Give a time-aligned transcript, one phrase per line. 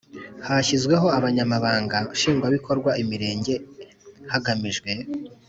[0.47, 3.53] Hashyizweho Abanyamabanga Nshingwabikorwa Imirenge
[4.31, 4.91] hagamijwe